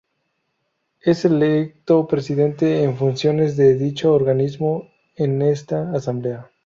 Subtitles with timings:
[1.01, 6.49] Es electo Presidente en Funciones de dicho organismo en esta Asamblea.